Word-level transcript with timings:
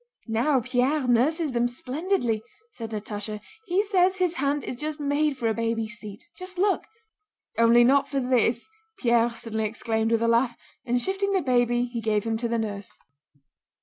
"Now, 0.27 0.61
Pierre 0.61 1.07
nurses 1.07 1.51
them 1.51 1.67
splendidly," 1.67 2.41
said 2.71 2.89
Natásha. 2.89 3.39
"He 3.67 3.83
says 3.83 4.17
his 4.17 4.33
hand 4.37 4.63
is 4.63 4.75
just 4.75 4.99
made 4.99 5.37
for 5.37 5.47
a 5.47 5.53
baby's 5.53 5.93
seat. 5.99 6.23
Just 6.35 6.57
look!" 6.57 6.85
"Only 7.55 7.83
not 7.83 8.09
for 8.09 8.19
this..." 8.19 8.67
Pierre 8.97 9.29
suddenly 9.29 9.65
exclaimed 9.65 10.11
with 10.11 10.23
a 10.23 10.27
laugh, 10.27 10.57
and 10.87 10.99
shifting 10.99 11.33
the 11.33 11.41
baby 11.43 11.85
he 11.85 12.01
gave 12.01 12.23
him 12.23 12.35
to 12.37 12.47
the 12.47 12.57
nurse. 12.57 12.97